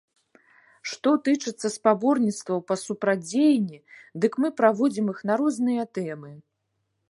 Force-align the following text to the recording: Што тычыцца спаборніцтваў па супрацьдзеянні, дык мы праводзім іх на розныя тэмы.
Што 0.91 1.09
тычыцца 1.27 1.67
спаборніцтваў 1.73 2.59
па 2.71 2.75
супрацьдзеянні, 2.85 3.79
дык 4.25 4.33
мы 4.45 4.53
праводзім 4.61 5.05
іх 5.17 5.23
на 5.31 5.39
розныя 5.45 5.83
тэмы. 5.99 6.31